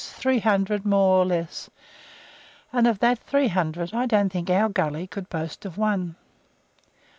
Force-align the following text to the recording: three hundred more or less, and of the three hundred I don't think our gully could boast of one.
three 0.15 0.39
hundred 0.39 0.83
more 0.83 1.19
or 1.19 1.25
less, 1.27 1.69
and 2.73 2.87
of 2.87 2.97
the 2.97 3.15
three 3.15 3.49
hundred 3.49 3.93
I 3.93 4.07
don't 4.07 4.31
think 4.31 4.49
our 4.49 4.67
gully 4.67 5.05
could 5.05 5.29
boast 5.29 5.63
of 5.63 5.77
one. 5.77 6.15